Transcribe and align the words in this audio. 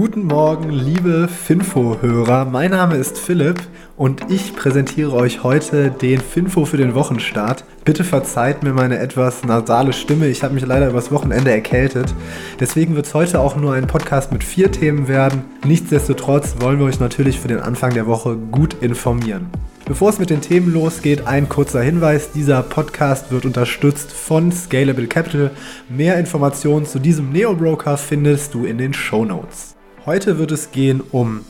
Guten 0.00 0.26
Morgen, 0.26 0.70
liebe 0.70 1.26
Finfo-Hörer. 1.26 2.44
Mein 2.44 2.70
Name 2.70 2.94
ist 2.94 3.18
Philipp 3.18 3.60
und 3.96 4.30
ich 4.30 4.54
präsentiere 4.54 5.12
euch 5.12 5.42
heute 5.42 5.90
den 5.90 6.20
Finfo 6.20 6.66
für 6.66 6.76
den 6.76 6.94
Wochenstart. 6.94 7.64
Bitte 7.84 8.04
verzeiht 8.04 8.62
mir 8.62 8.72
meine 8.72 9.00
etwas 9.00 9.42
nasale 9.42 9.92
Stimme. 9.92 10.28
Ich 10.28 10.44
habe 10.44 10.54
mich 10.54 10.64
leider 10.64 10.88
übers 10.88 11.10
Wochenende 11.10 11.50
erkältet. 11.50 12.14
Deswegen 12.60 12.94
wird 12.94 13.06
es 13.06 13.14
heute 13.14 13.40
auch 13.40 13.56
nur 13.56 13.74
ein 13.74 13.88
Podcast 13.88 14.30
mit 14.30 14.44
vier 14.44 14.70
Themen 14.70 15.08
werden. 15.08 15.42
Nichtsdestotrotz 15.64 16.54
wollen 16.60 16.78
wir 16.78 16.86
euch 16.86 17.00
natürlich 17.00 17.40
für 17.40 17.48
den 17.48 17.58
Anfang 17.58 17.92
der 17.92 18.06
Woche 18.06 18.36
gut 18.36 18.74
informieren. 18.80 19.48
Bevor 19.84 20.10
es 20.10 20.20
mit 20.20 20.30
den 20.30 20.42
Themen 20.42 20.72
losgeht, 20.72 21.26
ein 21.26 21.48
kurzer 21.48 21.82
Hinweis. 21.82 22.30
Dieser 22.30 22.62
Podcast 22.62 23.32
wird 23.32 23.44
unterstützt 23.44 24.12
von 24.12 24.52
Scalable 24.52 25.08
Capital. 25.08 25.50
Mehr 25.88 26.20
Informationen 26.20 26.86
zu 26.86 27.00
diesem 27.00 27.32
Neo-Broker 27.32 27.96
findest 27.96 28.54
du 28.54 28.64
in 28.64 28.78
den 28.78 28.94
Show 28.94 29.24
Notes. 29.24 29.74
Heute 30.08 30.38
wird 30.38 30.52
es 30.52 30.70
gehen 30.70 31.02
um 31.12 31.44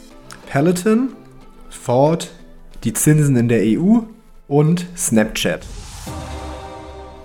Peloton, 0.51 1.11
Ford, 1.71 2.33
die 2.83 2.93
Zinsen 2.93 3.37
in 3.37 3.47
der 3.47 3.61
EU 3.63 4.01
und 4.49 4.85
Snapchat. 4.97 5.65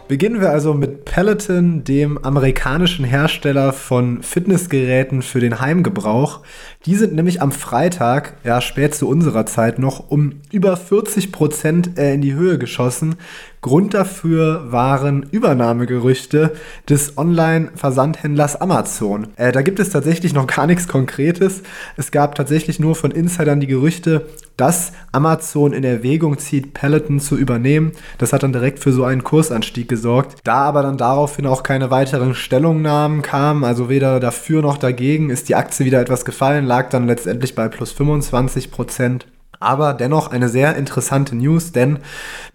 Beginnen 0.07 0.41
wir 0.41 0.51
also 0.51 0.75
mit 0.75 1.05
Peloton, 1.05 1.83
dem 1.83 2.19
amerikanischen 2.19 3.03
Hersteller 3.03 3.73
von 3.73 4.21
Fitnessgeräten 4.21 5.23
für 5.23 5.39
den 5.39 5.59
Heimgebrauch. 5.59 6.41
Die 6.85 6.93
sind 6.93 7.15
nämlich 7.15 7.41
am 7.41 7.51
Freitag, 7.51 8.35
ja 8.43 8.61
spät 8.61 8.93
zu 8.93 9.07
unserer 9.07 9.47
Zeit 9.47 9.79
noch, 9.79 10.11
um 10.11 10.41
über 10.51 10.77
40 10.77 11.31
Prozent 11.31 11.97
äh, 11.97 12.13
in 12.13 12.21
die 12.21 12.35
Höhe 12.35 12.59
geschossen. 12.59 13.15
Grund 13.63 13.93
dafür 13.93 14.71
waren 14.71 15.23
Übernahmegerüchte 15.31 16.51
des 16.89 17.17
Online-Versandhändlers 17.17 18.59
Amazon. 18.59 19.29
Äh, 19.37 19.53
da 19.53 19.61
gibt 19.61 19.79
es 19.79 19.89
tatsächlich 19.89 20.33
noch 20.33 20.47
gar 20.47 20.67
nichts 20.67 20.87
Konkretes. 20.87 21.63
Es 21.95 22.11
gab 22.11 22.35
tatsächlich 22.35 22.81
nur 22.81 22.93
von 22.95 23.11
Insidern 23.11 23.61
die 23.61 23.67
Gerüchte, 23.67 24.27
dass 24.57 24.91
Amazon 25.13 25.71
in 25.71 25.85
Erwägung 25.85 26.37
zieht, 26.37 26.73
Peloton 26.73 27.21
zu 27.21 27.37
übernehmen. 27.37 27.93
Das 28.17 28.33
hat 28.33 28.43
dann 28.43 28.51
direkt 28.51 28.79
für 28.79 28.91
so 28.91 29.05
einen 29.05 29.23
Kursanstieg 29.23 29.87
gesorgt. 29.87 30.39
Da 30.43 30.55
aber 30.55 30.83
dann 30.83 30.97
daraufhin 30.97 31.45
auch 31.45 31.63
keine 31.63 31.89
weiteren 31.89 32.35
Stellungnahmen 32.35 33.21
kamen, 33.21 33.63
also 33.63 33.87
weder 33.87 34.19
dafür 34.19 34.61
noch 34.61 34.77
dagegen, 34.77 35.29
ist 35.29 35.47
die 35.47 35.55
Aktie 35.55 35.85
wieder 35.85 36.01
etwas 36.01 36.25
gefallen, 36.25 36.65
lag 36.65 36.89
dann 36.89 37.07
letztendlich 37.07 37.55
bei 37.55 37.69
plus 37.69 37.93
25 37.93 38.71
Prozent 38.71 39.25
aber 39.63 39.93
dennoch 39.93 40.31
eine 40.31 40.49
sehr 40.49 40.75
interessante 40.75 41.35
News, 41.35 41.71
denn 41.71 41.99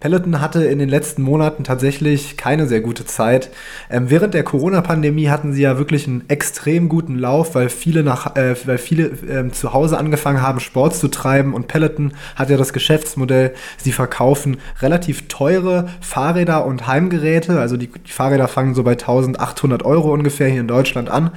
Peloton 0.00 0.40
hatte 0.40 0.64
in 0.64 0.78
den 0.78 0.88
letzten 0.88 1.22
Monaten 1.22 1.64
tatsächlich 1.64 2.36
keine 2.36 2.66
sehr 2.66 2.80
gute 2.80 3.04
Zeit. 3.04 3.50
Ähm, 3.90 4.10
während 4.10 4.34
der 4.34 4.44
Corona-Pandemie 4.44 5.28
hatten 5.28 5.52
sie 5.52 5.62
ja 5.62 5.78
wirklich 5.78 6.06
einen 6.06 6.24
extrem 6.28 6.88
guten 6.88 7.18
Lauf, 7.18 7.54
weil 7.54 7.68
viele, 7.68 8.02
nach, 8.02 8.36
äh, 8.36 8.54
weil 8.66 8.78
viele 8.78 9.06
äh, 9.06 9.50
zu 9.50 9.72
Hause 9.72 9.98
angefangen 9.98 10.42
haben, 10.42 10.60
Sport 10.60 10.94
zu 10.94 11.08
treiben 11.08 11.54
und 11.54 11.68
Peloton 11.68 12.12
hat 12.36 12.50
ja 12.50 12.56
das 12.56 12.72
Geschäftsmodell, 12.72 13.54
sie 13.78 13.92
verkaufen 13.92 14.58
relativ 14.80 15.28
teure 15.28 15.88
Fahrräder 16.00 16.64
und 16.66 16.86
Heimgeräte, 16.86 17.58
also 17.58 17.76
die, 17.76 17.88
die 17.88 18.12
Fahrräder 18.12 18.48
fangen 18.48 18.74
so 18.74 18.82
bei 18.82 18.92
1800 18.92 19.84
Euro 19.84 20.12
ungefähr 20.12 20.48
hier 20.48 20.60
in 20.60 20.68
Deutschland 20.68 21.08
an 21.08 21.30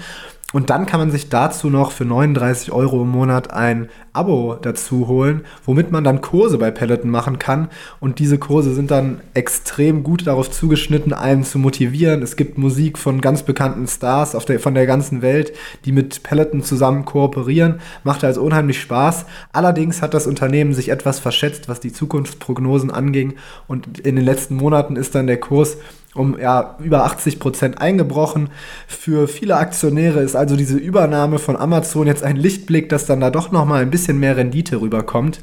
und 0.53 0.69
dann 0.69 0.85
kann 0.85 0.99
man 0.99 1.11
sich 1.11 1.29
dazu 1.29 1.69
noch 1.69 1.91
für 1.91 2.05
39 2.05 2.71
Euro 2.71 3.03
im 3.03 3.09
Monat 3.09 3.51
ein 3.51 3.89
Abo 4.13 4.57
dazu 4.61 5.07
holen, 5.07 5.45
womit 5.65 5.91
man 5.91 6.03
dann 6.03 6.19
Kurse 6.19 6.57
bei 6.57 6.71
Peloton 6.71 7.09
machen 7.09 7.39
kann. 7.39 7.69
Und 8.01 8.19
diese 8.19 8.37
Kurse 8.37 8.73
sind 8.73 8.91
dann 8.91 9.21
extrem 9.33 10.03
gut 10.03 10.27
darauf 10.27 10.51
zugeschnitten, 10.51 11.13
einen 11.13 11.45
zu 11.45 11.59
motivieren. 11.59 12.21
Es 12.21 12.35
gibt 12.35 12.57
Musik 12.57 12.97
von 12.97 13.21
ganz 13.21 13.43
bekannten 13.43 13.87
Stars 13.87 14.31
der, 14.45 14.59
von 14.59 14.73
der 14.73 14.85
ganzen 14.85 15.21
Welt, 15.21 15.53
die 15.85 15.93
mit 15.93 16.23
Peloton 16.23 16.63
zusammen 16.63 17.05
kooperieren. 17.05 17.79
Macht 18.03 18.23
also 18.25 18.41
unheimlich 18.41 18.81
Spaß. 18.81 19.25
Allerdings 19.53 20.01
hat 20.01 20.13
das 20.13 20.27
Unternehmen 20.27 20.73
sich 20.73 20.89
etwas 20.89 21.19
verschätzt, 21.19 21.69
was 21.69 21.79
die 21.79 21.93
Zukunftsprognosen 21.93 22.91
anging. 22.91 23.35
Und 23.67 23.99
in 23.99 24.17
den 24.17 24.25
letzten 24.25 24.55
Monaten 24.55 24.97
ist 24.97 25.15
dann 25.15 25.27
der 25.27 25.39
Kurs 25.39 25.77
um 26.13 26.37
ja, 26.39 26.77
über 26.79 27.05
80 27.05 27.39
Prozent 27.39 27.81
eingebrochen. 27.81 28.49
Für 28.87 29.27
viele 29.27 29.55
Aktionäre 29.55 30.21
ist 30.21 30.35
also 30.35 30.55
diese 30.55 30.77
Übernahme 30.77 31.39
von 31.39 31.55
Amazon 31.55 32.07
jetzt 32.07 32.23
ein 32.23 32.35
Lichtblick, 32.35 32.89
dass 32.89 33.05
dann 33.05 33.21
da 33.21 33.29
doch 33.29 33.51
noch 33.51 33.65
mal 33.65 33.81
ein 33.81 33.91
bisschen 33.91 34.19
mehr 34.19 34.37
Rendite 34.37 34.81
rüberkommt. 34.81 35.39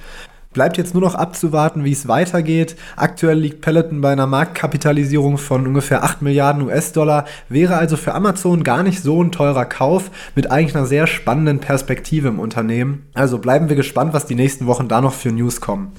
Bleibt 0.54 0.78
jetzt 0.78 0.94
nur 0.94 1.02
noch 1.02 1.14
abzuwarten, 1.14 1.84
wie 1.84 1.92
es 1.92 2.08
weitergeht. 2.08 2.74
Aktuell 2.96 3.38
liegt 3.38 3.60
Peloton 3.60 4.00
bei 4.00 4.12
einer 4.12 4.26
Marktkapitalisierung 4.26 5.36
von 5.36 5.66
ungefähr 5.66 6.02
8 6.02 6.22
Milliarden 6.22 6.62
US-Dollar, 6.62 7.26
wäre 7.50 7.76
also 7.76 7.96
für 7.98 8.14
Amazon 8.14 8.64
gar 8.64 8.82
nicht 8.82 9.02
so 9.02 9.22
ein 9.22 9.30
teurer 9.30 9.66
Kauf 9.66 10.10
mit 10.34 10.50
eigentlich 10.50 10.74
einer 10.74 10.86
sehr 10.86 11.06
spannenden 11.06 11.60
Perspektive 11.60 12.28
im 12.28 12.40
Unternehmen. 12.40 13.06
Also 13.12 13.38
bleiben 13.38 13.68
wir 13.68 13.76
gespannt, 13.76 14.14
was 14.14 14.26
die 14.26 14.34
nächsten 14.34 14.66
Wochen 14.66 14.88
da 14.88 15.02
noch 15.02 15.12
für 15.12 15.30
News 15.30 15.60
kommen. 15.60 15.92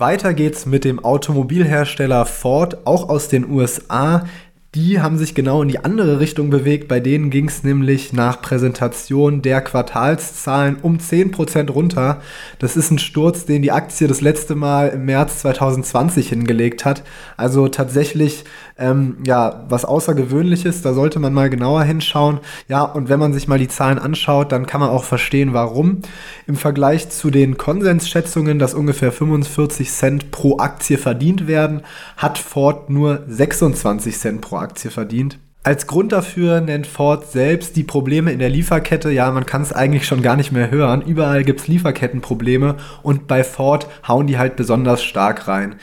Weiter 0.00 0.32
geht's 0.32 0.64
mit 0.64 0.84
dem 0.84 1.04
Automobilhersteller 1.04 2.24
Ford, 2.24 2.86
auch 2.86 3.08
aus 3.08 3.28
den 3.28 3.50
USA. 3.50 4.26
Die 4.74 5.00
haben 5.00 5.16
sich 5.16 5.34
genau 5.34 5.62
in 5.62 5.68
die 5.68 5.82
andere 5.82 6.20
Richtung 6.20 6.50
bewegt. 6.50 6.88
Bei 6.88 7.00
denen 7.00 7.30
ging 7.30 7.48
es 7.48 7.64
nämlich 7.64 8.12
nach 8.12 8.42
Präsentation 8.42 9.40
der 9.40 9.62
Quartalszahlen 9.62 10.76
um 10.82 10.98
10% 10.98 11.70
runter. 11.70 12.20
Das 12.58 12.76
ist 12.76 12.90
ein 12.90 12.98
Sturz, 12.98 13.46
den 13.46 13.62
die 13.62 13.72
Aktie 13.72 14.08
das 14.08 14.20
letzte 14.20 14.54
Mal 14.54 14.88
im 14.88 15.06
März 15.06 15.38
2020 15.38 16.28
hingelegt 16.28 16.84
hat. 16.84 17.02
Also 17.38 17.68
tatsächlich 17.68 18.44
ähm, 18.78 19.16
ja, 19.26 19.64
was 19.68 19.84
Außergewöhnliches, 19.84 20.82
da 20.82 20.94
sollte 20.94 21.18
man 21.18 21.32
mal 21.34 21.50
genauer 21.50 21.82
hinschauen. 21.82 22.38
Ja, 22.68 22.82
und 22.82 23.08
wenn 23.08 23.18
man 23.18 23.32
sich 23.32 23.48
mal 23.48 23.58
die 23.58 23.68
Zahlen 23.68 23.98
anschaut, 23.98 24.52
dann 24.52 24.66
kann 24.66 24.80
man 24.80 24.90
auch 24.90 25.04
verstehen, 25.04 25.52
warum. 25.52 26.02
Im 26.46 26.56
Vergleich 26.56 27.10
zu 27.10 27.30
den 27.30 27.58
Konsensschätzungen, 27.58 28.58
dass 28.58 28.74
ungefähr 28.74 29.10
45 29.10 29.90
Cent 29.90 30.30
pro 30.30 30.58
Aktie 30.58 30.96
verdient 30.96 31.48
werden, 31.48 31.82
hat 32.16 32.38
Ford 32.38 32.88
nur 32.88 33.24
26 33.26 34.16
Cent 34.16 34.40
pro 34.42 34.57
Aktie 34.60 34.90
verdient. 34.90 35.38
Als 35.64 35.86
Grund 35.86 36.12
dafür 36.12 36.60
nennt 36.60 36.86
Ford 36.86 37.30
selbst 37.30 37.76
die 37.76 37.82
Probleme 37.82 38.32
in 38.32 38.38
der 38.38 38.48
Lieferkette. 38.48 39.10
Ja, 39.10 39.30
man 39.32 39.44
kann 39.44 39.60
es 39.60 39.72
eigentlich 39.72 40.06
schon 40.06 40.22
gar 40.22 40.36
nicht 40.36 40.52
mehr 40.52 40.70
hören. 40.70 41.02
Überall 41.02 41.44
gibt 41.44 41.60
es 41.60 41.68
Lieferkettenprobleme 41.68 42.76
und 43.02 43.26
bei 43.26 43.44
Ford 43.44 43.86
hauen 44.06 44.26
die 44.26 44.38
halt 44.38 44.56
besonders 44.56 45.02
stark 45.02 45.48
rein. 45.48 45.74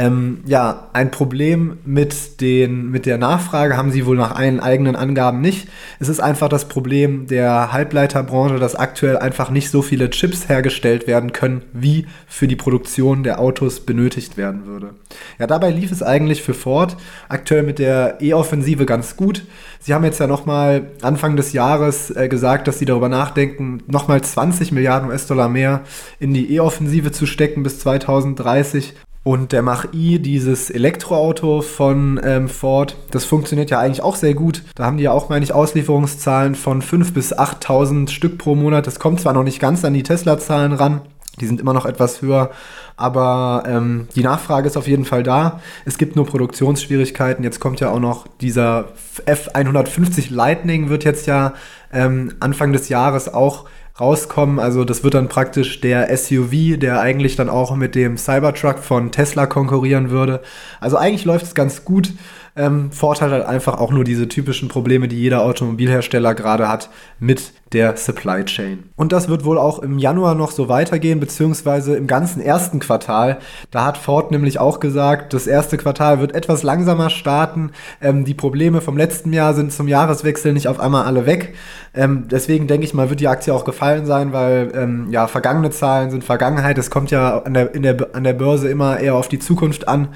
Ähm, 0.00 0.38
ja, 0.46 0.88
ein 0.94 1.10
Problem 1.10 1.76
mit, 1.84 2.40
den, 2.40 2.90
mit 2.90 3.04
der 3.04 3.18
Nachfrage 3.18 3.76
haben 3.76 3.90
sie 3.90 4.06
wohl 4.06 4.16
nach 4.16 4.34
allen 4.34 4.58
eigenen 4.58 4.96
Angaben 4.96 5.42
nicht. 5.42 5.68
Es 5.98 6.08
ist 6.08 6.20
einfach 6.20 6.48
das 6.48 6.68
Problem 6.68 7.26
der 7.26 7.70
Halbleiterbranche, 7.70 8.58
dass 8.58 8.74
aktuell 8.74 9.18
einfach 9.18 9.50
nicht 9.50 9.70
so 9.70 9.82
viele 9.82 10.08
Chips 10.08 10.48
hergestellt 10.48 11.06
werden 11.06 11.34
können, 11.34 11.60
wie 11.74 12.06
für 12.26 12.48
die 12.48 12.56
Produktion 12.56 13.24
der 13.24 13.40
Autos 13.40 13.80
benötigt 13.80 14.38
werden 14.38 14.64
würde. 14.64 14.94
Ja, 15.38 15.46
dabei 15.46 15.70
lief 15.70 15.92
es 15.92 16.02
eigentlich 16.02 16.42
für 16.42 16.54
Ford 16.54 16.96
aktuell 17.28 17.62
mit 17.62 17.78
der 17.78 18.22
E-Offensive 18.22 18.86
ganz 18.86 19.18
gut. 19.18 19.44
Sie 19.80 19.92
haben 19.92 20.04
jetzt 20.04 20.18
ja 20.18 20.26
nochmal 20.26 20.92
Anfang 21.02 21.36
des 21.36 21.52
Jahres 21.52 22.10
äh, 22.10 22.28
gesagt, 22.28 22.68
dass 22.68 22.78
sie 22.78 22.86
darüber 22.86 23.10
nachdenken, 23.10 23.82
nochmal 23.86 24.22
20 24.22 24.72
Milliarden 24.72 25.10
US-Dollar 25.10 25.50
mehr 25.50 25.82
in 26.18 26.32
die 26.32 26.54
E-Offensive 26.54 27.12
zu 27.12 27.26
stecken 27.26 27.62
bis 27.62 27.80
2030. 27.80 28.94
Und 29.22 29.52
der 29.52 29.60
Mach-I, 29.60 30.18
dieses 30.18 30.70
Elektroauto 30.70 31.60
von 31.60 32.18
ähm, 32.24 32.48
Ford, 32.48 32.96
das 33.10 33.26
funktioniert 33.26 33.70
ja 33.70 33.78
eigentlich 33.78 34.02
auch 34.02 34.16
sehr 34.16 34.32
gut. 34.34 34.62
Da 34.74 34.86
haben 34.86 34.96
die 34.96 35.04
ja 35.04 35.12
auch, 35.12 35.28
meine 35.28 35.44
ich, 35.44 35.52
Auslieferungszahlen 35.52 36.54
von 36.54 36.80
5.000 36.80 37.12
bis 37.12 37.36
8.000 37.36 38.08
Stück 38.08 38.38
pro 38.38 38.54
Monat. 38.54 38.86
Das 38.86 38.98
kommt 38.98 39.20
zwar 39.20 39.34
noch 39.34 39.44
nicht 39.44 39.60
ganz 39.60 39.84
an 39.84 39.92
die 39.92 40.02
Tesla-Zahlen 40.02 40.72
ran, 40.72 41.02
die 41.38 41.46
sind 41.46 41.60
immer 41.60 41.72
noch 41.72 41.86
etwas 41.86 42.22
höher, 42.22 42.50
aber 42.96 43.64
ähm, 43.66 44.08
die 44.14 44.22
Nachfrage 44.22 44.66
ist 44.66 44.76
auf 44.76 44.86
jeden 44.86 45.04
Fall 45.04 45.22
da. 45.22 45.60
Es 45.84 45.96
gibt 45.96 46.16
nur 46.16 46.26
Produktionsschwierigkeiten. 46.26 47.44
Jetzt 47.44 47.60
kommt 47.60 47.80
ja 47.80 47.90
auch 47.90 48.00
noch 48.00 48.26
dieser 48.40 48.88
F150 49.26 50.32
Lightning, 50.32 50.88
wird 50.88 51.04
jetzt 51.04 51.26
ja 51.26 51.54
ähm, 51.92 52.34
Anfang 52.40 52.72
des 52.72 52.88
Jahres 52.88 53.32
auch 53.32 53.66
rauskommen. 54.00 54.58
Also 54.58 54.84
das 54.84 55.04
wird 55.04 55.14
dann 55.14 55.28
praktisch 55.28 55.80
der 55.80 56.16
SUV, 56.16 56.78
der 56.78 57.00
eigentlich 57.00 57.36
dann 57.36 57.48
auch 57.48 57.76
mit 57.76 57.94
dem 57.94 58.16
Cybertruck 58.16 58.78
von 58.78 59.12
Tesla 59.12 59.46
konkurrieren 59.46 60.10
würde. 60.10 60.40
Also 60.80 60.96
eigentlich 60.96 61.24
läuft 61.24 61.46
es 61.46 61.54
ganz 61.54 61.84
gut. 61.84 62.12
Ähm, 62.56 62.92
Vorteil 62.92 63.30
halt 63.30 63.44
einfach 63.44 63.78
auch 63.78 63.92
nur 63.92 64.04
diese 64.04 64.28
typischen 64.28 64.68
Probleme, 64.68 65.08
die 65.08 65.20
jeder 65.20 65.42
Automobilhersteller 65.42 66.34
gerade 66.34 66.68
hat 66.68 66.90
mit 67.18 67.52
der 67.72 67.96
Supply 67.96 68.44
Chain. 68.44 68.90
Und 68.96 69.12
das 69.12 69.28
wird 69.28 69.44
wohl 69.44 69.56
auch 69.56 69.78
im 69.78 69.98
Januar 69.98 70.34
noch 70.34 70.50
so 70.50 70.68
weitergehen, 70.68 71.20
beziehungsweise 71.20 71.96
im 71.96 72.08
ganzen 72.08 72.40
ersten 72.40 72.80
Quartal. 72.80 73.38
Da 73.70 73.84
hat 73.84 73.96
Ford 73.96 74.32
nämlich 74.32 74.58
auch 74.58 74.80
gesagt, 74.80 75.32
das 75.32 75.46
erste 75.46 75.76
Quartal 75.76 76.20
wird 76.20 76.34
etwas 76.34 76.64
langsamer 76.64 77.10
starten. 77.10 77.70
Ähm, 78.00 78.24
die 78.24 78.34
Probleme 78.34 78.80
vom 78.80 78.96
letzten 78.96 79.32
Jahr 79.32 79.54
sind 79.54 79.72
zum 79.72 79.86
Jahreswechsel 79.86 80.52
nicht 80.52 80.66
auf 80.66 80.80
einmal 80.80 81.04
alle 81.04 81.26
weg. 81.26 81.54
Ähm, 81.94 82.26
deswegen 82.28 82.66
denke 82.66 82.84
ich 82.84 82.94
mal, 82.94 83.08
wird 83.08 83.20
die 83.20 83.28
Aktie 83.28 83.54
auch 83.54 83.64
gefallen 83.64 84.06
sein, 84.06 84.32
weil 84.32 84.72
ähm, 84.74 85.08
ja, 85.10 85.28
vergangene 85.28 85.70
Zahlen 85.70 86.10
sind 86.10 86.24
Vergangenheit. 86.24 86.78
Es 86.78 86.90
kommt 86.90 87.12
ja 87.12 87.38
an 87.38 87.54
der, 87.54 87.74
in 87.74 87.82
der, 87.82 88.14
an 88.14 88.24
der 88.24 88.34
Börse 88.34 88.68
immer 88.68 88.98
eher 88.98 89.14
auf 89.14 89.28
die 89.28 89.38
Zukunft 89.38 89.86
an. 89.86 90.08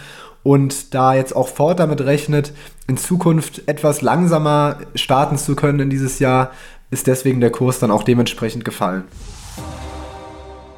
Und 0.45 0.95
da 0.95 1.15
jetzt 1.15 1.35
auch 1.35 1.49
Ford 1.49 1.81
damit 1.81 2.03
rechnet, 2.03 2.53
in 2.87 2.97
Zukunft 2.97 3.63
etwas 3.67 4.03
langsamer 4.03 4.77
starten 4.95 5.39
zu 5.39 5.57
können 5.57 5.81
in 5.81 5.91
dieses 5.91 6.21
Jahr, 6.21 6.53
ist 6.91 7.09
deswegen 7.09 7.41
der 7.41 7.51
Kurs 7.51 7.81
dann 7.81 7.91
auch 7.91 8.05
dementsprechend 8.05 8.65
gefallen. 8.65 9.05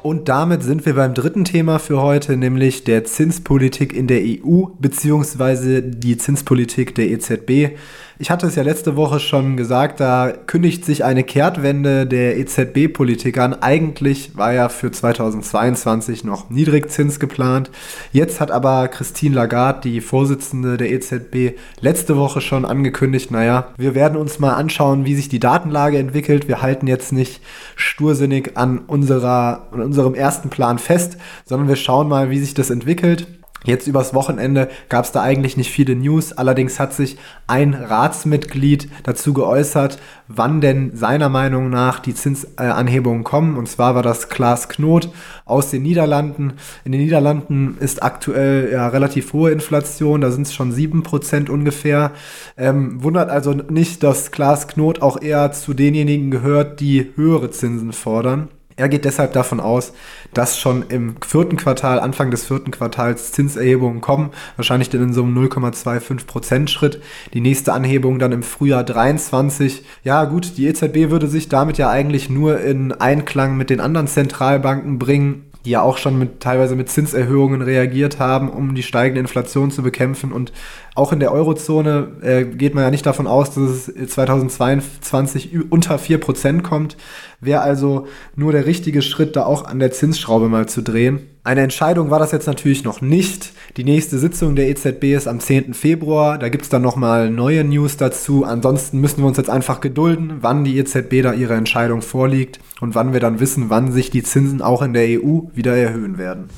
Und 0.07 0.29
damit 0.29 0.63
sind 0.63 0.85
wir 0.85 0.93
beim 0.95 1.13
dritten 1.13 1.43
Thema 1.43 1.79
für 1.79 2.01
heute, 2.01 2.37
nämlich 2.37 2.85
der 2.85 3.03
Zinspolitik 3.03 3.91
in 3.91 4.07
der 4.07 4.21
EU 4.21 4.67
bzw. 4.79 5.81
die 5.81 6.17
Zinspolitik 6.17 6.95
der 6.95 7.09
EZB. 7.09 7.75
Ich 8.19 8.31
hatte 8.31 8.47
es 8.47 8.55
ja 8.55 8.63
letzte 8.63 8.95
Woche 8.95 9.19
schon 9.19 9.57
gesagt, 9.57 9.99
da 9.99 10.31
kündigt 10.31 10.83
sich 10.85 11.03
eine 11.03 11.23
Kehrtwende 11.23 12.07
der 12.07 12.37
EZB-Politik 12.39 13.37
an. 13.37 13.53
Eigentlich 13.61 14.35
war 14.35 14.53
ja 14.53 14.69
für 14.69 14.91
2022 14.91 16.23
noch 16.23 16.49
Niedrigzins 16.49 17.19
geplant. 17.19 17.69
Jetzt 18.11 18.39
hat 18.39 18.49
aber 18.49 18.87
Christine 18.87 19.35
Lagarde, 19.35 19.81
die 19.81 20.01
Vorsitzende 20.01 20.77
der 20.77 20.89
EZB, 20.91 21.59
letzte 21.79 22.17
Woche 22.17 22.41
schon 22.41 22.65
angekündigt, 22.65 23.29
naja, 23.29 23.67
wir 23.77 23.93
werden 23.93 24.17
uns 24.17 24.39
mal 24.39 24.53
anschauen, 24.53 25.05
wie 25.05 25.13
sich 25.13 25.29
die 25.29 25.39
Datenlage 25.39 25.99
entwickelt. 25.99 26.47
Wir 26.47 26.63
halten 26.63 26.87
jetzt 26.87 27.13
nicht 27.13 27.41
stursinnig 27.75 28.57
an, 28.57 28.79
unserer, 28.79 29.67
an 29.71 29.81
unserem 29.97 30.15
ersten 30.15 30.49
Plan 30.49 30.77
fest, 30.77 31.17
sondern 31.45 31.67
wir 31.67 31.75
schauen 31.75 32.07
mal, 32.07 32.29
wie 32.29 32.39
sich 32.39 32.53
das 32.53 32.69
entwickelt. 32.69 33.27
Jetzt 33.65 33.87
übers 33.87 34.13
Wochenende 34.13 34.69
gab 34.87 35.03
es 35.03 35.11
da 35.11 35.21
eigentlich 35.21 35.57
nicht 35.57 35.71
viele 35.71 35.95
News. 35.95 36.31
Allerdings 36.31 36.79
hat 36.79 36.93
sich 36.93 37.17
ein 37.47 37.73
Ratsmitglied 37.73 38.87
dazu 39.03 39.33
geäußert, 39.33 39.99
wann 40.27 40.61
denn 40.61 40.95
seiner 40.95 41.27
Meinung 41.27 41.69
nach 41.69 41.99
die 41.99 42.13
Zinsanhebungen 42.13 43.23
kommen. 43.23 43.57
Und 43.57 43.67
zwar 43.67 43.95
war 43.95 44.03
das 44.03 44.29
Klaas 44.29 44.69
Knot 44.69 45.09
aus 45.43 45.71
den 45.71 45.81
Niederlanden. 45.81 46.53
In 46.85 46.91
den 46.91 47.01
Niederlanden 47.01 47.77
ist 47.79 48.03
aktuell 48.03 48.71
ja 48.71 48.87
relativ 48.87 49.33
hohe 49.33 49.51
Inflation, 49.51 50.21
da 50.21 50.31
sind 50.31 50.47
es 50.47 50.53
schon 50.53 50.71
7% 50.71 51.49
ungefähr. 51.49 52.11
Ähm, 52.57 53.03
wundert 53.03 53.29
also 53.29 53.53
nicht, 53.53 54.03
dass 54.03 54.31
Klaas 54.31 54.67
Knot 54.67 55.01
auch 55.01 55.19
eher 55.21 55.51
zu 55.51 55.73
denjenigen 55.73 56.29
gehört, 56.29 56.79
die 56.79 57.11
höhere 57.15 57.49
Zinsen 57.49 57.91
fordern. 57.91 58.49
Er 58.77 58.89
geht 58.89 59.05
deshalb 59.05 59.33
davon 59.33 59.59
aus, 59.59 59.91
dass 60.35 60.59
schon 60.59 60.85
im 60.89 61.15
vierten 61.25 61.57
Quartal, 61.57 61.99
Anfang 61.99 62.29
des 62.29 62.45
vierten 62.45 62.69
Quartals 62.69 63.31
Zinserhebungen 63.31 64.01
kommen, 64.01 64.29
wahrscheinlich 64.55 64.91
dann 64.91 65.01
in 65.01 65.13
so 65.13 65.23
einem 65.23 65.35
0,25% 65.35 66.67
Schritt. 66.67 67.01
Die 67.33 67.41
nächste 67.41 67.73
Anhebung 67.73 68.19
dann 68.19 68.31
im 68.31 68.43
Frühjahr 68.43 68.83
23. 68.83 69.83
Ja 70.03 70.25
gut, 70.25 70.57
die 70.57 70.67
EZB 70.67 71.09
würde 71.09 71.27
sich 71.27 71.49
damit 71.49 71.79
ja 71.79 71.89
eigentlich 71.89 72.29
nur 72.29 72.61
in 72.61 72.91
Einklang 72.91 73.57
mit 73.57 73.71
den 73.71 73.79
anderen 73.79 74.07
Zentralbanken 74.07 74.99
bringen 74.99 75.47
die 75.67 75.71
ja 75.71 75.81
auch 75.81 75.97
schon 75.97 76.17
mit, 76.17 76.39
teilweise 76.39 76.77
mit 76.77 76.89
Zinserhöhungen 76.89 77.61
reagiert 77.61 78.19
haben, 78.19 78.49
um 78.49 78.73
die 78.73 78.83
steigende 78.83 79.19
Inflation 79.19 79.69
zu 79.69 79.83
bekämpfen. 79.83 80.31
Und 80.31 80.53
auch 80.95 81.11
in 81.11 81.19
der 81.19 81.33
Eurozone 81.33 82.07
äh, 82.21 82.45
geht 82.45 82.73
man 82.73 82.85
ja 82.85 82.89
nicht 82.89 83.05
davon 83.05 83.27
aus, 83.27 83.53
dass 83.53 83.89
es 83.89 84.13
2022 84.13 85.69
unter 85.69 85.97
4% 85.97 86.61
kommt. 86.61 86.95
Wäre 87.39 87.61
also 87.61 88.07
nur 88.35 88.51
der 88.51 88.65
richtige 88.65 89.03
Schritt, 89.03 89.35
da 89.35 89.45
auch 89.45 89.65
an 89.65 89.77
der 89.77 89.91
Zinsschraube 89.91 90.49
mal 90.49 90.67
zu 90.67 90.81
drehen. 90.81 91.19
Eine 91.43 91.61
Entscheidung 91.61 92.09
war 92.09 92.17
das 92.17 92.31
jetzt 92.31 92.47
natürlich 92.47 92.83
noch 92.83 92.99
nicht. 92.99 93.53
Die 93.77 93.83
nächste 93.83 94.17
Sitzung 94.17 94.55
der 94.55 94.67
EZB 94.69 95.15
ist 95.15 95.27
am 95.27 95.39
10. 95.39 95.75
Februar. 95.75 96.39
Da 96.39 96.49
gibt 96.49 96.63
es 96.63 96.69
dann 96.69 96.81
nochmal 96.81 97.29
neue 97.29 97.63
News 97.63 97.95
dazu. 97.95 98.43
Ansonsten 98.43 98.99
müssen 98.99 99.21
wir 99.21 99.27
uns 99.27 99.37
jetzt 99.37 99.51
einfach 99.51 99.81
gedulden, 99.81 100.37
wann 100.41 100.63
die 100.63 100.79
EZB 100.79 101.21
da 101.21 101.33
ihre 101.33 101.53
Entscheidung 101.53 102.01
vorliegt 102.01 102.59
und 102.81 102.95
wann 102.95 103.13
wir 103.13 103.19
dann 103.19 103.39
wissen, 103.39 103.69
wann 103.69 103.91
sich 103.91 104.09
die 104.09 104.23
Zinsen 104.23 104.63
auch 104.63 104.81
in 104.81 104.93
der 104.93 105.21
EU 105.21 105.41
wieder 105.53 105.77
erhöhen 105.77 106.17
werden. 106.17 106.49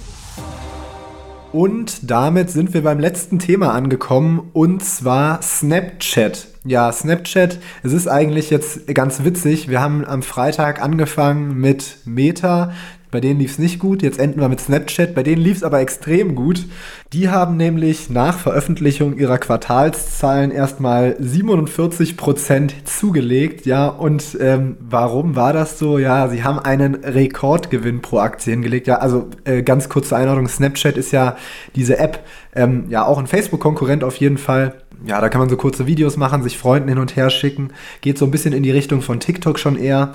Und 1.51 2.09
damit 2.09 2.51
sind 2.51 2.73
wir 2.73 2.83
beim 2.83 2.99
letzten 2.99 3.39
Thema 3.39 3.73
angekommen 3.73 4.49
und 4.53 4.83
zwar 4.83 5.41
Snapchat. 5.41 6.47
Ja, 6.65 6.91
Snapchat, 6.91 7.57
es 7.83 7.93
ist 7.93 8.07
eigentlich 8.09 8.49
jetzt 8.49 8.93
ganz 8.93 9.23
witzig. 9.23 9.69
Wir 9.69 9.79
haben 9.79 10.03
am 10.03 10.21
Freitag 10.21 10.81
angefangen 10.81 11.57
mit 11.57 11.99
Meta. 12.03 12.73
Bei 13.11 13.21
denen 13.21 13.39
lief 13.39 13.51
es 13.51 13.59
nicht 13.59 13.79
gut. 13.79 14.03
Jetzt 14.03 14.19
enden 14.19 14.41
wir 14.41 14.49
mit 14.49 14.59
Snapchat. 14.59 15.15
Bei 15.15 15.23
denen 15.23 15.41
lief 15.41 15.57
es 15.57 15.63
aber 15.63 15.79
extrem 15.79 16.35
gut. 16.35 16.65
Die 17.13 17.29
haben 17.29 17.55
nämlich 17.55 18.09
nach 18.09 18.37
Veröffentlichung 18.37 19.17
ihrer 19.17 19.37
Quartalszahlen 19.37 20.51
erstmal 20.51 21.13
47% 21.13 22.83
zugelegt. 22.83 23.65
Ja, 23.65 23.87
und 23.87 24.37
ähm, 24.41 24.75
warum 24.81 25.37
war 25.37 25.53
das 25.53 25.79
so? 25.79 25.97
Ja, 25.97 26.27
sie 26.27 26.43
haben 26.43 26.59
einen 26.59 26.95
Rekordgewinn 26.95 28.01
pro 28.01 28.19
Aktie 28.19 28.51
hingelegt. 28.51 28.85
Ja, 28.85 28.97
also 28.97 29.29
äh, 29.45 29.63
ganz 29.63 29.87
kurze 29.87 30.17
Einordnung. 30.17 30.49
Snapchat 30.49 30.97
ist 30.97 31.11
ja 31.11 31.37
diese 31.75 31.97
App, 31.97 32.19
ähm, 32.53 32.85
ja, 32.89 33.05
auch 33.05 33.17
ein 33.17 33.27
Facebook-Konkurrent 33.27 34.03
auf 34.03 34.17
jeden 34.17 34.37
Fall 34.37 34.75
ja, 35.05 35.21
da 35.21 35.29
kann 35.29 35.39
man 35.39 35.49
so 35.49 35.57
kurze 35.57 35.87
Videos 35.87 36.17
machen, 36.17 36.43
sich 36.43 36.57
Freunden 36.57 36.89
hin 36.89 36.97
und 36.97 37.15
her 37.15 37.29
schicken. 37.29 37.71
Geht 38.01 38.17
so 38.17 38.25
ein 38.25 38.31
bisschen 38.31 38.53
in 38.53 38.63
die 38.63 38.71
Richtung 38.71 39.01
von 39.01 39.19
TikTok 39.19 39.59
schon 39.59 39.77
eher. 39.77 40.13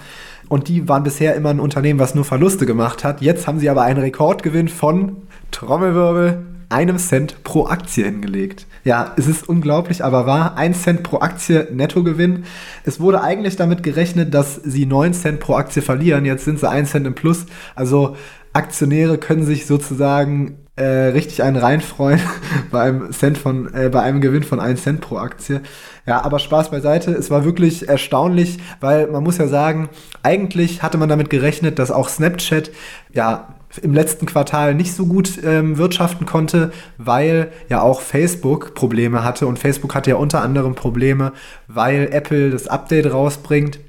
Und 0.48 0.68
die 0.68 0.88
waren 0.88 1.02
bisher 1.02 1.34
immer 1.34 1.50
ein 1.50 1.60
Unternehmen, 1.60 1.98
was 1.98 2.14
nur 2.14 2.24
Verluste 2.24 2.66
gemacht 2.66 3.02
hat. 3.02 3.22
Jetzt 3.22 3.46
haben 3.46 3.58
sie 3.58 3.70
aber 3.70 3.82
einen 3.82 4.00
Rekordgewinn 4.00 4.68
von 4.68 5.16
Trommelwirbel 5.50 6.44
einem 6.68 6.98
Cent 6.98 7.44
pro 7.44 7.66
Aktie 7.66 8.04
hingelegt. 8.04 8.66
Ja, 8.84 9.14
es 9.16 9.26
ist 9.26 9.48
unglaublich, 9.48 10.04
aber 10.04 10.26
wahr. 10.26 10.56
Ein 10.56 10.74
Cent 10.74 11.02
pro 11.02 11.20
Aktie 11.20 11.68
Nettogewinn. 11.72 12.44
Es 12.84 13.00
wurde 13.00 13.22
eigentlich 13.22 13.56
damit 13.56 13.82
gerechnet, 13.82 14.34
dass 14.34 14.56
sie 14.56 14.84
9 14.84 15.14
Cent 15.14 15.40
pro 15.40 15.54
Aktie 15.54 15.82
verlieren. 15.82 16.24
Jetzt 16.24 16.44
sind 16.44 16.58
sie 16.58 16.68
1 16.68 16.90
Cent 16.90 17.06
im 17.06 17.14
Plus. 17.14 17.46
Also 17.74 18.16
Aktionäre 18.52 19.18
können 19.18 19.44
sich 19.44 19.66
sozusagen 19.66 20.58
äh, 20.76 20.84
richtig 20.84 21.42
einen 21.42 21.56
reinfreuen 21.56 22.20
bei 22.70 22.82
einem 22.82 23.12
Cent 23.12 23.38
von, 23.38 23.72
äh, 23.74 23.88
bei 23.90 24.00
einem 24.00 24.20
Gewinn 24.20 24.42
von 24.42 24.60
1 24.60 24.82
Cent 24.82 25.00
pro 25.00 25.18
Aktie. 25.18 25.60
Ja, 26.06 26.22
aber 26.22 26.38
Spaß 26.38 26.70
beiseite. 26.70 27.12
Es 27.12 27.30
war 27.30 27.44
wirklich 27.44 27.88
erstaunlich, 27.88 28.58
weil 28.80 29.06
man 29.06 29.22
muss 29.22 29.38
ja 29.38 29.46
sagen, 29.46 29.88
eigentlich 30.22 30.82
hatte 30.82 30.98
man 30.98 31.08
damit 31.08 31.30
gerechnet, 31.30 31.78
dass 31.78 31.90
auch 31.90 32.08
Snapchat 32.08 32.70
ja 33.12 33.54
im 33.82 33.94
letzten 33.94 34.26
Quartal 34.26 34.74
nicht 34.74 34.94
so 34.94 35.06
gut 35.06 35.38
ähm, 35.44 35.78
wirtschaften 35.78 36.26
konnte, 36.26 36.72
weil 36.98 37.52
ja 37.68 37.80
auch 37.80 38.00
Facebook 38.00 38.74
Probleme 38.74 39.24
hatte 39.24 39.46
und 39.46 39.58
Facebook 39.58 39.94
hatte 39.94 40.10
ja 40.10 40.16
unter 40.16 40.42
anderem 40.42 40.74
Probleme, 40.74 41.32
weil 41.66 42.08
Apple 42.12 42.50
das 42.50 42.68
Update 42.68 43.12
rausbringt, 43.12 43.80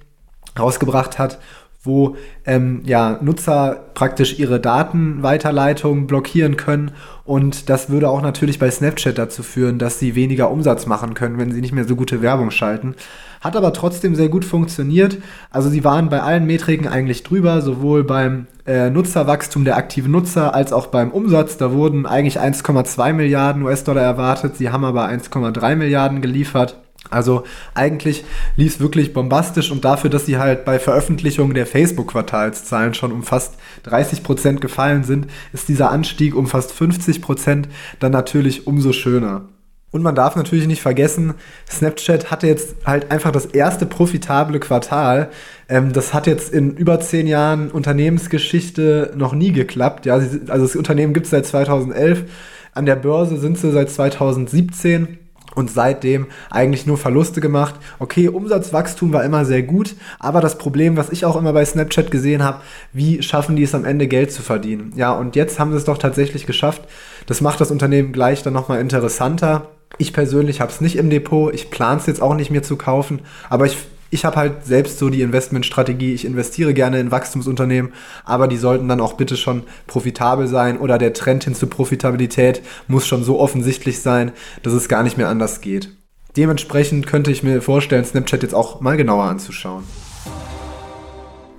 rausgebracht 0.58 1.20
hat 1.20 1.40
wo 1.86 2.16
ähm, 2.46 2.82
ja, 2.86 3.20
Nutzer 3.22 3.86
praktisch 3.94 4.40
ihre 4.40 4.60
Datenweiterleitung 4.60 6.08
blockieren 6.08 6.58
können. 6.58 6.92
Und 7.24 7.70
das 7.70 7.90
würde 7.90 8.10
auch 8.10 8.22
natürlich 8.22 8.60
bei 8.60 8.70
Snapchat 8.70 9.18
dazu 9.18 9.42
führen, 9.42 9.80
dass 9.80 10.00
sie 10.00 10.16
weniger 10.16 10.52
Umsatz 10.52 10.86
machen 10.86 11.14
können, 11.14 11.38
wenn 11.38 11.52
sie 11.52 11.62
nicht 11.62 11.74
mehr 11.74 11.86
so 11.86 11.96
gute 11.96 12.22
Werbung 12.22 12.52
schalten. 12.52 12.96
Hat 13.42 13.56
aber 13.56 13.74
trotzdem 13.74 14.16
sehr 14.16 14.30
gut 14.30 14.46
funktioniert. 14.46 15.18
Also 15.52 15.70
sie 15.70 15.84
waren 15.84 16.10
bei 16.10 16.22
allen 16.22 16.46
Metriken 16.46 16.88
eigentlich 16.88 17.24
drüber, 17.24 17.62
sowohl 17.62 18.04
beim 18.04 18.48
äh, 18.66 18.90
Nutzerwachstum 18.90 19.66
der 19.66 19.78
aktiven 19.78 20.12
Nutzer 20.12 20.54
als 20.54 20.74
auch 20.74 20.88
beim 20.88 21.12
Umsatz. 21.12 21.58
Da 21.58 21.72
wurden 21.72 22.06
eigentlich 22.06 22.40
1,2 22.40 23.14
Milliarden 23.14 23.64
US-Dollar 23.64 24.02
erwartet. 24.02 24.58
Sie 24.58 24.70
haben 24.70 24.84
aber 24.84 25.08
1,3 25.08 25.76
Milliarden 25.76 26.22
geliefert. 26.22 26.85
Also 27.10 27.44
eigentlich 27.74 28.24
lief 28.56 28.76
es 28.76 28.80
wirklich 28.80 29.14
bombastisch 29.14 29.72
und 29.72 29.86
dafür, 29.86 30.10
dass 30.10 30.26
sie 30.26 30.38
halt 30.38 30.66
bei 30.66 30.80
Veröffentlichung 30.80 31.54
der 31.54 31.66
Facebook-Quartalszahlen 31.66 32.94
schon 32.94 33.12
um 33.12 33.24
fast 33.24 33.56
30 33.84 34.24
Prozent 34.24 34.62
gefallen 34.62 35.04
sind, 35.04 35.28
ist 35.54 35.68
dieser 35.68 35.92
Anstieg 35.92 36.36
um 36.36 36.48
fast 36.48 36.72
50 36.72 37.22
Prozent 37.22 37.70
dann 38.00 38.12
natürlich 38.12 38.68
umso 38.68 38.92
schöner. 38.92 39.50
Und 39.96 40.02
man 40.02 40.14
darf 40.14 40.36
natürlich 40.36 40.68
nicht 40.68 40.82
vergessen, 40.82 41.36
Snapchat 41.70 42.30
hatte 42.30 42.48
jetzt 42.48 42.76
halt 42.86 43.12
einfach 43.12 43.32
das 43.32 43.46
erste 43.46 43.86
profitable 43.86 44.60
Quartal. 44.60 45.30
Ähm, 45.70 45.94
das 45.94 46.14
hat 46.14 46.28
jetzt 46.28 46.52
in 46.52 46.76
über 46.76 47.00
zehn 47.00 47.28
Jahren 47.28 47.72
Unternehmensgeschichte 47.72 49.14
noch 49.16 49.34
nie 49.34 49.54
geklappt. 49.54 50.06
Ja, 50.06 50.16
also 50.16 50.66
das 50.66 50.76
Unternehmen 50.76 51.14
gibt 51.14 51.28
es 51.28 51.30
seit 51.30 51.46
2011. 51.46 52.26
An 52.74 52.86
der 52.86 52.98
Börse 52.98 53.38
sind 53.38 53.58
sie 53.58 53.72
seit 53.72 53.90
2017 53.90 55.18
und 55.56 55.72
seitdem 55.72 56.28
eigentlich 56.50 56.86
nur 56.86 56.98
Verluste 56.98 57.42
gemacht. 57.42 57.76
Okay, 58.00 58.28
Umsatzwachstum 58.28 59.14
war 59.14 59.24
immer 59.24 59.46
sehr 59.46 59.64
gut, 59.64 59.96
aber 60.20 60.42
das 60.42 60.58
Problem, 60.58 60.98
was 60.98 61.10
ich 61.10 61.26
auch 61.26 61.36
immer 61.36 61.54
bei 61.54 61.66
Snapchat 61.66 62.12
gesehen 62.12 62.44
habe, 62.44 62.62
wie 62.94 63.24
schaffen 63.24 63.56
die 63.56 63.64
es 63.64 63.74
am 63.74 63.86
Ende 63.86 64.08
Geld 64.08 64.32
zu 64.32 64.42
verdienen? 64.42 64.94
Ja, 64.96 65.14
und 65.14 65.36
jetzt 65.36 65.60
haben 65.60 65.72
sie 65.72 65.78
es 65.78 65.86
doch 65.86 65.98
tatsächlich 65.98 66.46
geschafft. 66.46 66.84
Das 67.26 67.42
macht 67.42 67.62
das 67.62 67.72
Unternehmen 67.72 68.12
gleich 68.12 68.44
dann 68.44 68.54
nochmal 68.54 68.82
interessanter. 68.82 69.70
Ich 69.98 70.14
persönlich 70.14 70.62
habe 70.62 70.72
es 70.72 70.82
nicht 70.82 70.98
im 70.98 71.10
Depot, 71.10 71.54
ich 71.54 71.72
plane 71.72 72.00
es 72.00 72.06
jetzt 72.06 72.22
auch 72.22 72.36
nicht 72.36 72.52
mehr 72.52 72.64
zu 72.64 72.76
kaufen, 72.76 73.22
aber 73.50 73.66
ich 73.66 73.78
ich 74.10 74.26
habe 74.26 74.36
halt 74.36 74.66
selbst 74.66 75.00
so 75.00 75.10
die 75.10 75.22
Investmentstrategie, 75.22 76.14
ich 76.14 76.26
investiere 76.26 76.74
gerne 76.74 77.00
in 77.00 77.12
Wachstumsunternehmen, 77.12 77.94
aber 78.24 78.48
die 78.48 78.58
sollten 78.58 78.88
dann 78.88 79.02
auch 79.02 79.14
bitte 79.14 79.38
schon 79.38 79.64
profitabel 79.88 80.48
sein 80.48 80.78
oder 80.80 80.98
der 80.98 81.14
Trend 81.14 81.44
hin 81.44 81.56
zur 81.56 81.70
Profitabilität 81.70 82.62
muss 82.88 83.08
schon 83.08 83.24
so 83.24 83.40
offensichtlich 83.40 84.02
sein, 84.02 84.32
dass 84.64 84.74
es 84.74 84.88
gar 84.88 85.04
nicht 85.04 85.18
mehr 85.18 85.30
anders 85.30 85.62
geht. 85.62 85.90
Dementsprechend 86.38 87.08
könnte 87.08 87.32
ich 87.32 87.44
mir 87.44 87.62
vorstellen, 87.62 88.06
Snapchat 88.06 88.44
jetzt 88.44 88.56
auch 88.56 88.82
mal 88.82 88.98
genauer 88.98 89.24
anzuschauen. 89.24 89.84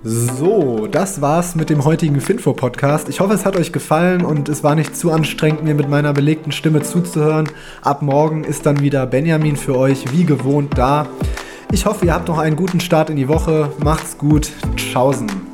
So, 0.03 0.87
das 0.89 1.21
war's 1.21 1.55
mit 1.55 1.69
dem 1.71 1.83
heutigen 1.83 2.21
Finfo-Podcast. 2.21 3.09
Ich 3.09 3.19
hoffe, 3.19 3.33
es 3.33 3.45
hat 3.45 3.57
euch 3.57 3.73
gefallen 3.73 4.23
und 4.23 4.47
es 4.47 4.63
war 4.63 4.75
nicht 4.75 4.95
zu 4.95 5.11
anstrengend, 5.11 5.63
mir 5.63 5.73
mit 5.73 5.89
meiner 5.89 6.13
belegten 6.13 6.51
Stimme 6.51 6.83
zuzuhören. 6.83 7.49
Ab 7.81 8.03
morgen 8.03 8.43
ist 8.43 8.67
dann 8.67 8.79
wieder 8.79 9.05
Benjamin 9.07 9.57
für 9.57 9.75
euch 9.75 10.13
wie 10.13 10.23
gewohnt 10.23 10.77
da. 10.77 11.07
Ich 11.71 11.85
hoffe, 11.85 12.05
ihr 12.05 12.13
habt 12.13 12.27
noch 12.27 12.37
einen 12.37 12.55
guten 12.55 12.79
Start 12.79 13.09
in 13.09 13.17
die 13.17 13.27
Woche. 13.27 13.71
Macht's 13.83 14.17
gut. 14.17 14.51
Tschaußen. 14.75 15.46